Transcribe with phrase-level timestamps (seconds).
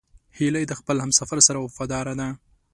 [0.37, 2.27] هیلۍ د خپل همسفر سره وفاداره ده